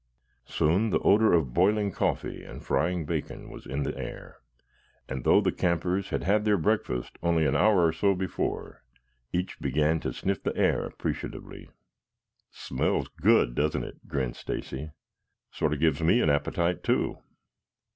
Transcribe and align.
Soon 0.47 0.89
the 0.89 0.97
odor 1.01 1.31
of 1.31 1.53
boiling 1.53 1.91
coffee 1.91 2.43
and 2.43 2.65
frying 2.65 3.05
bacon 3.05 3.51
was 3.51 3.67
in 3.67 3.83
the 3.83 3.95
air, 3.95 4.37
and 5.07 5.23
though 5.23 5.39
the 5.41 5.51
campers 5.51 6.09
had 6.09 6.23
had 6.23 6.43
their 6.43 6.57
breakfast 6.57 7.19
only 7.21 7.45
an 7.45 7.55
hour 7.55 7.85
or 7.85 7.93
so 7.93 8.15
before, 8.15 8.83
each 9.31 9.59
began 9.59 9.99
to 9.99 10.11
sniff 10.11 10.41
the 10.41 10.55
air 10.57 10.83
appreciatively. 10.85 11.69
"Smells 12.49 13.09
good, 13.09 13.53
doesn't 13.53 13.83
it?" 13.83 14.07
grinned 14.07 14.35
Stacy. 14.37 14.89
"Sort 15.51 15.71
of 15.73 15.79
gives 15.79 16.01
me 16.01 16.19
an 16.19 16.31
appetite, 16.31 16.83
too." 16.83 17.19